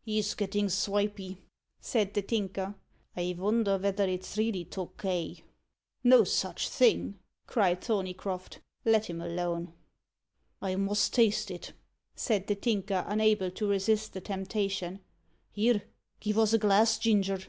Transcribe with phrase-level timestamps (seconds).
[0.00, 1.42] "He's gettin' svipy,"
[1.78, 2.74] said the Tinker.
[3.14, 5.42] "I vonder vether it's really Tokay?"
[6.02, 9.74] "No such thing," cried Thorneycroft; "let him alone."
[10.62, 11.74] "I must taste it,"
[12.14, 15.00] said the Tinker, unable to resist the temptation.
[15.50, 15.82] "Here,
[16.18, 17.40] give us a glass, Ginger!"